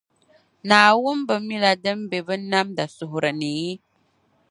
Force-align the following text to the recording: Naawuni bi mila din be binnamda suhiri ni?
Naawuni 0.67 1.25
bi 1.27 1.35
mila 1.47 1.71
din 1.83 1.99
be 2.09 2.17
binnamda 2.27 2.83
suhiri 2.95 3.31
ni? 3.39 3.55